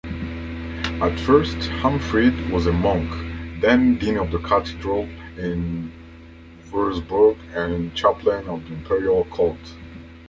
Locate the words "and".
7.55-7.93